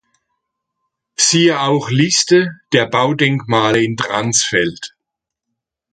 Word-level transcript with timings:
Siehe 1.15 1.61
auch 1.61 1.91
Liste 1.91 2.59
der 2.73 2.87
Baudenkmale 2.87 3.83
in 3.83 3.97
Dransfeld. 3.97 4.95